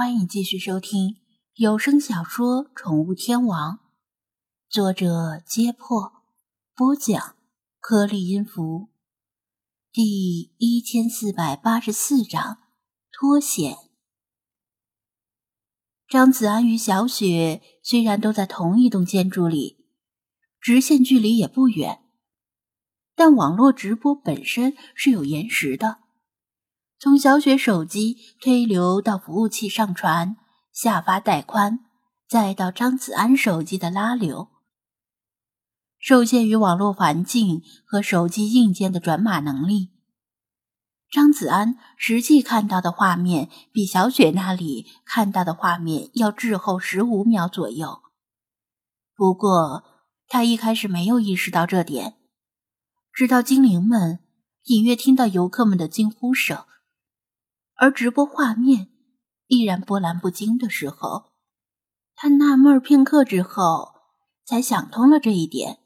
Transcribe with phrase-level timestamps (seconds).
[0.00, 1.16] 欢迎继续收听
[1.56, 3.74] 有声小说《宠物天王》，
[4.66, 6.24] 作者：揭破，
[6.74, 7.36] 播讲：
[7.80, 8.88] 颗粒音符，
[9.92, 12.62] 第一千四百八十四章
[13.12, 13.76] 脱险。
[16.08, 19.84] 张子安与小雪虽然都在同一栋建筑里，
[20.58, 22.00] 直线距离也不远，
[23.14, 25.99] 但网络直播本身是有延时的。
[27.02, 30.36] 从小雪手机推流到服务器上传，
[30.70, 31.80] 下发带宽，
[32.28, 34.48] 再到张子安手机的拉流，
[35.98, 39.92] 受限于网络环境和手机硬件的转码能力，
[41.10, 48.02] 张子安实际看到的画面比小雪那里看到的画面要滞后十五秒左右。
[49.16, 49.84] 不过
[50.28, 52.18] 他一开始没有意识到这点，
[53.10, 54.18] 直到精灵们
[54.64, 56.66] 隐约听到游客们的惊呼声。
[57.80, 58.88] 而直播画面
[59.46, 61.32] 依然波澜不惊的时候，
[62.14, 63.94] 他纳闷片刻之后，
[64.44, 65.78] 才想通了这一点。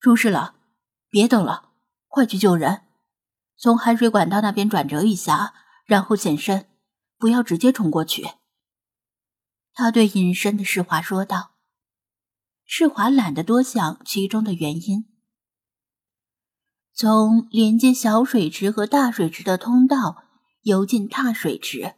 [0.00, 0.54] 出事了，
[1.10, 1.72] 别等了，
[2.08, 2.84] 快去救人！
[3.58, 5.52] 从海水管道那边转折一下，
[5.84, 6.70] 然后现身，
[7.18, 8.26] 不要直接冲过去。
[9.74, 11.50] 他对隐身的世华说道。
[12.64, 15.15] 世华懒得多想其中的原因。
[16.98, 20.24] 从连接小水池和大水池的通道
[20.62, 21.94] 游进大水池，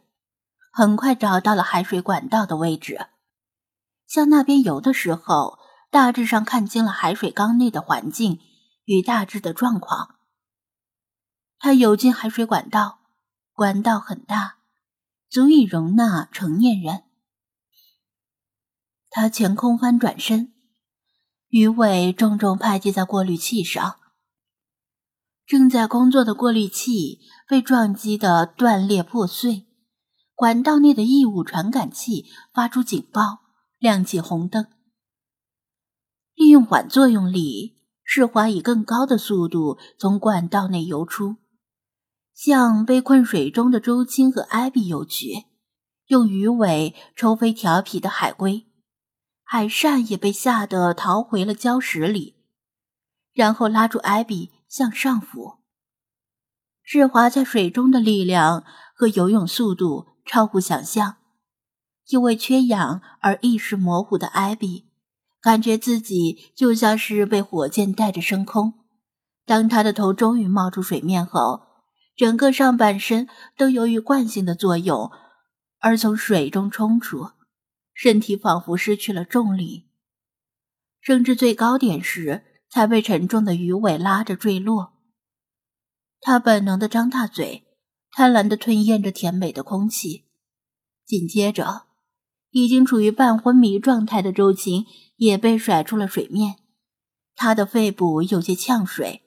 [0.73, 3.07] 很快找到了海水管道的位置。
[4.05, 5.57] 向那边游的时候，
[5.89, 8.41] 大致上看清了海水缸内的环境
[8.83, 10.15] 与大致的状况。
[11.59, 12.99] 他游进海水管道，
[13.53, 14.57] 管道很大，
[15.29, 17.03] 足以容纳成年人。
[19.09, 20.53] 他前空翻转身，
[21.47, 23.98] 鱼尾重重拍击在过滤器上。
[25.49, 29.65] 正在工作的过滤器被撞击的断裂破碎，
[30.35, 33.39] 管道内的异物传感器发出警报，
[33.79, 34.67] 亮起红灯。
[36.35, 41.37] 利用缓作用力，世华以更高的速度从管道内游出，
[42.35, 45.45] 向被困水中的周青和艾比游去，
[46.05, 48.67] 用鱼尾抽飞调皮的海龟，
[49.43, 52.35] 海扇也被吓得逃回了礁石里，
[53.33, 54.51] 然后拉住艾比。
[54.69, 55.57] 向上浮，
[56.83, 58.63] 日华在水中的力量
[58.95, 61.17] 和游泳速度超乎想象。
[62.09, 64.87] 因为缺氧而意识模糊的艾比，
[65.41, 68.73] 感觉自己就像是被火箭带着升空。
[69.43, 71.61] 当他的头终于冒出水面后，
[72.15, 73.27] 整个上半身
[73.57, 75.11] 都由于惯性的作用
[75.79, 77.31] 而从水中冲出，
[77.93, 79.89] 身体仿佛失去了重力。
[81.01, 82.45] 升至最高点时。
[82.69, 84.93] 才被沉重的鱼尾拉着坠落。
[86.21, 87.65] 他本能的张大嘴，
[88.11, 90.25] 贪婪的吞咽着甜美的空气。
[91.05, 91.87] 紧接着，
[92.51, 94.85] 已经处于半昏迷状态的周晴
[95.15, 96.57] 也被甩出了水面。
[97.35, 99.23] 他的肺部有些呛水，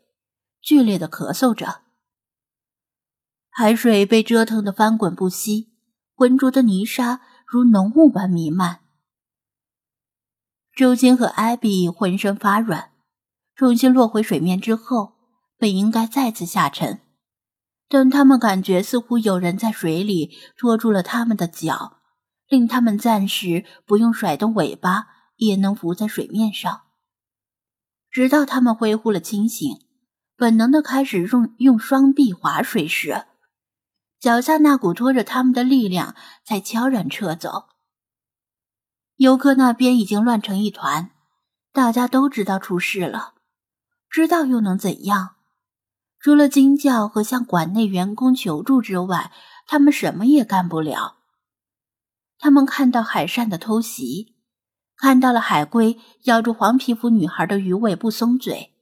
[0.61, 1.81] 剧烈的咳嗽着。
[3.49, 5.73] 海水被折腾得翻滚不息，
[6.15, 8.81] 浑浊的泥沙如浓雾般弥漫。
[10.75, 12.92] 周青和艾比浑身发软。
[13.55, 15.15] 重新落回水面之后，
[15.59, 17.01] 本应该再次下沉，
[17.89, 21.99] 但他们感觉似乎有人在水里拖住了他们的脚，
[22.49, 26.83] 令他们暂时不用甩动尾巴也能浮在水面上。
[28.11, 29.69] 直到他们恢复了清醒，
[30.37, 33.27] 本能的开始用用双臂划水时，
[34.19, 36.15] 脚下那股拖着他们的力量
[36.45, 37.69] 才悄然撤走。
[39.17, 41.11] 游客那边已经乱成一团，
[41.73, 43.35] 大家都知道出事了。
[44.13, 45.37] 知道又能怎样？
[46.21, 49.33] 除了惊叫和向馆内员工求助之外，
[49.67, 51.17] 他们什么也干不了。
[52.39, 54.35] 他们看到海扇的偷袭，
[54.97, 58.75] 看到了海龟咬住黄皮肤女孩的鱼尾不松嘴，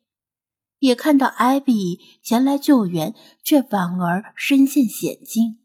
[0.81, 3.15] 也看到艾比前来救援，
[3.45, 5.61] 却反而身陷险境。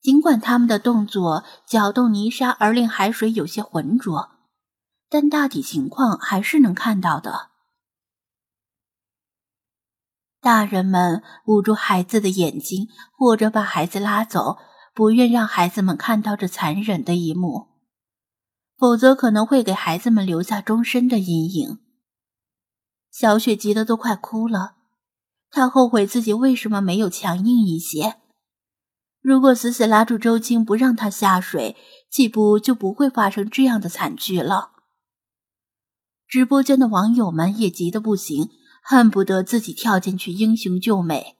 [0.00, 4.30] 尽管他们的动作搅动泥沙而令海水有些浑浊，
[5.10, 7.49] 但大体情况还是能看到的。
[10.42, 14.56] 大人们捂住孩子的眼睛，或者把孩子拉走，
[14.94, 17.68] 不愿让孩子们看到这残忍的一幕，
[18.78, 21.78] 否则可能会给孩子们留下终身的阴影。
[23.10, 24.76] 小雪急得都快哭了，
[25.50, 28.16] 她后悔自己为什么没有强硬一些。
[29.20, 31.76] 如果死死拉住周青不让他下水，
[32.10, 34.70] 岂不就不会发生这样的惨剧了？
[36.26, 38.48] 直播间的网友们也急得不行。
[38.82, 41.36] 恨不得自己跳进去英雄救美。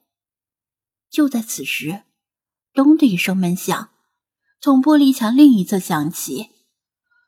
[1.09, 2.03] 就在此时，
[2.73, 3.89] 咚的一声闷响，
[4.61, 6.49] 从玻璃墙另一侧响起，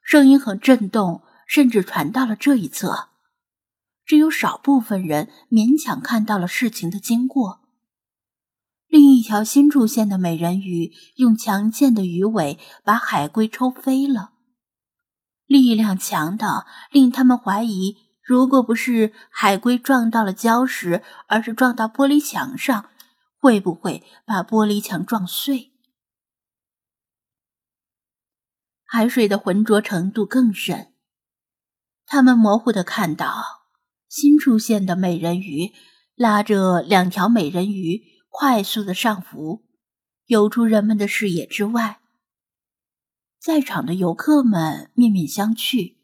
[0.03, 3.09] 声音很震动，甚至传到了这一侧。
[4.05, 7.61] 只有少部分人勉强看到了事情的经过。
[8.87, 14.33] 另一条新出现的美人鱼用强健的鱼尾把海龟抽飞了，
[15.45, 22.89] 力量强到令他们怀疑，如果不是海龟撞到了礁石，而是撞到玻璃墙上，
[23.37, 25.71] 会不会把玻璃墙撞碎？
[28.85, 30.93] 海水的浑浊程度更深，
[32.05, 33.65] 他们模糊的看到
[34.07, 35.73] 新出现的美人鱼
[36.15, 38.11] 拉着两条美人鱼。
[38.35, 39.63] 快速的上浮，
[40.25, 41.99] 游出人们的视野之外。
[43.39, 45.97] 在场的游客们面面相觑，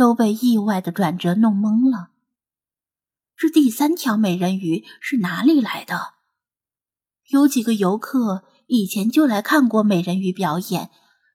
[0.00, 2.08] 都被意外的转折弄懵了。
[3.36, 6.14] 这第三条美人鱼是哪里来的？
[7.28, 10.88] 有几个游客以前就来看过美人鱼表演，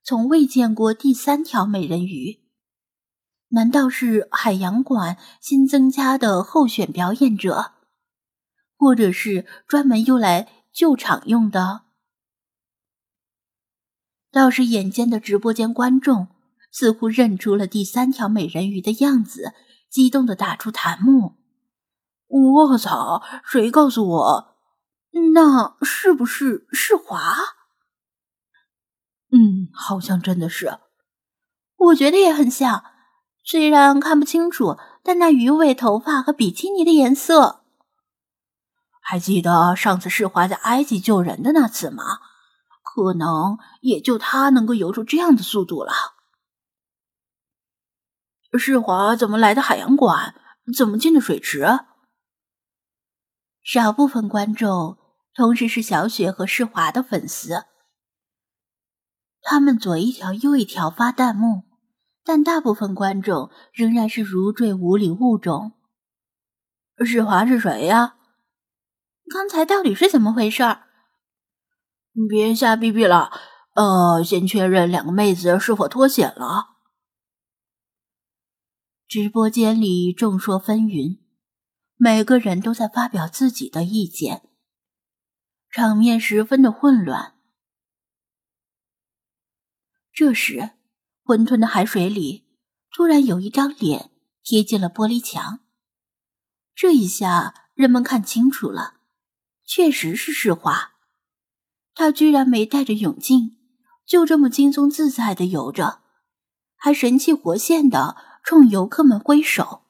[0.04, 2.40] 从未见过第三条美人鱼。
[3.50, 7.74] 难道是海洋馆新增加的候选表演者？
[8.76, 11.82] 或者是专门用来救场用的。
[14.32, 16.30] 倒是眼尖的直播间观众
[16.78, 19.54] 似乎认出了第三条美人鱼的样子，
[19.90, 21.38] 激动的打出弹幕
[22.28, 23.24] ：“我操！
[23.46, 24.56] 谁告诉我？
[25.34, 27.34] 那是不是世华
[29.32, 30.80] ？”“嗯，好像真的是。
[31.80, 32.84] ”“我觉得也很像，
[33.42, 37.62] 虽然看不清楚，但那鱼尾、头发和比基尼的颜色。”
[39.00, 42.04] 还记得上次世华在埃及救人的那次吗？
[42.84, 45.94] 可能也就他能够游出这样的速度了。
[48.58, 50.36] 世华怎么来的海洋馆？
[50.76, 51.80] 怎么进的水池？
[53.64, 54.98] 少部分观众
[55.34, 57.66] 同时是小雪和世华的粉丝，
[59.42, 61.64] 他们左一条右一条发弹幕，
[62.24, 65.74] 但大部分观众仍然是如坠无里雾中。
[67.06, 68.16] 世华是谁呀？
[69.32, 70.64] 刚才到底是怎么回事？
[72.30, 73.32] 别瞎逼逼了，
[73.74, 76.75] 呃，先确认两个妹子是否脱险了。
[79.08, 81.20] 直播间里众说纷纭，
[81.96, 84.50] 每个人都在发表自己的意见，
[85.70, 87.36] 场面十分的混乱。
[90.12, 90.72] 这时，
[91.24, 92.46] 混沌的海水里
[92.92, 94.10] 突然有一张脸
[94.44, 95.60] 贴近了玻璃墙，
[96.74, 98.96] 这一下人们看清楚了。
[99.68, 100.94] 确实是世华，
[101.94, 103.58] 他居然没戴着泳镜，
[104.06, 106.02] 就这么轻松自在的游着，
[106.76, 108.16] 还神气活现的
[108.46, 109.82] 冲游客们挥手。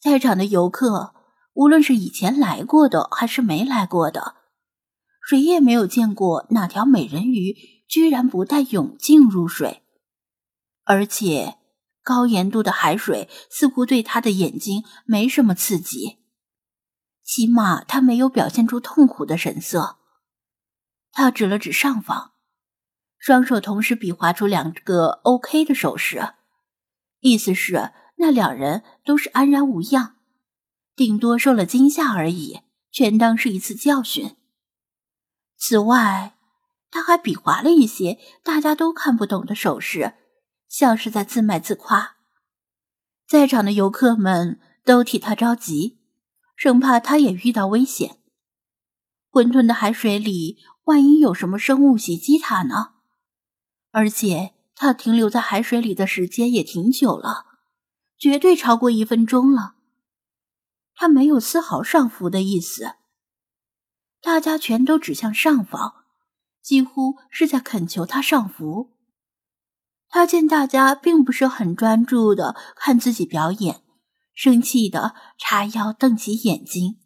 [0.00, 1.14] 在场的游客，
[1.52, 4.36] 无论是以前来过的还是没来过的，
[5.28, 7.54] 谁也没有见过哪条美人鱼
[7.86, 9.82] 居然不戴泳镜入水，
[10.84, 11.58] 而且
[12.02, 16.20] 高盐度的海水似乎对他的眼睛没什么刺激。
[17.22, 19.98] 起码他没有表现出痛苦的神色。
[21.12, 22.32] 他指了指上方，
[23.18, 26.32] 双手同时比划出两个 OK 的手势，
[27.20, 30.16] 意思是那两人都是安然无恙，
[30.94, 34.36] 顶多受了惊吓而已，全当是一次教训。
[35.56, 36.36] 此外，
[36.90, 40.14] 他还比划了一些大家都看不懂的手势，
[40.68, 42.16] 像是在自卖自夸。
[43.26, 45.98] 在场的游客们都替他着急。
[46.56, 48.18] 生怕他也遇到危险。
[49.30, 52.96] 混沌的海水里，万一有什么生物袭击他呢？
[53.92, 57.44] 而且他停留在海水里的时间也挺久了，
[58.16, 59.74] 绝对超过一分钟了。
[60.94, 62.94] 他没有丝毫上浮的意思。
[64.22, 66.06] 大家全都指向上方，
[66.62, 68.96] 几乎是在恳求他上浮。
[70.08, 73.82] 他见大家并不是很专注的看自己表演。
[74.32, 76.96] 生气的叉腰瞪起眼睛。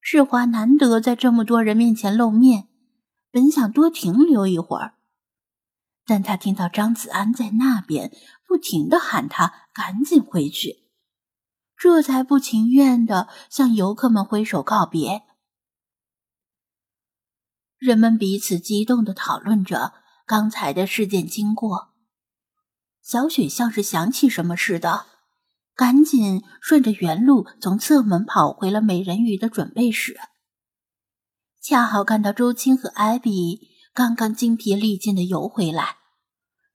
[0.00, 2.68] 世华难得在这么多人面前露面，
[3.32, 4.94] 本想多停留一会儿，
[6.06, 10.88] 但他听到张子安在那边不停的喊他赶紧回去，
[11.76, 15.22] 这才不情愿的向游客们挥手告别。
[17.76, 19.92] 人们彼此激动的讨论着
[20.26, 21.92] 刚才的事件经过。
[23.02, 25.06] 小雪像是想起什么似的。
[25.74, 30.18] 赶紧顺着原路从侧门跑回了美人鱼的准备室，
[31.60, 35.96] 恰好看到周青和艾比刚刚精疲力尽的游回来，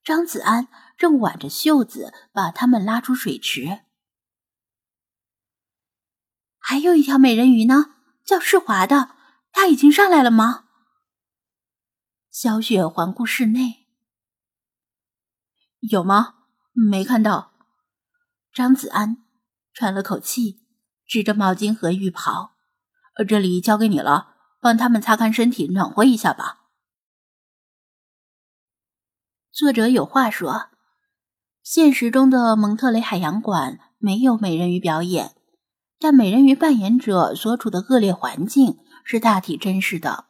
[0.04, 3.82] 张子安正挽着袖子把他们拉出水池。
[6.58, 7.94] 还有一条美人鱼呢，
[8.26, 9.16] 叫世华的，
[9.52, 10.66] 他已经上来了吗？
[12.32, 13.86] 小雪环顾室内，
[15.82, 16.38] 有吗？
[16.74, 17.52] 没看到。
[18.52, 19.18] 张子安
[19.72, 20.66] 喘了口气，
[21.06, 22.56] 指着毛巾和浴袍：“，
[23.30, 26.58] 这里交给你了，帮他们擦干身体，暖和一下吧。”
[29.54, 30.70] 作者有话说：
[31.62, 35.36] 现实中的蒙特雷海洋馆没有美人鱼表演，
[36.00, 40.24] 但美人鱼扮演者所处的恶劣环境是大体真实的。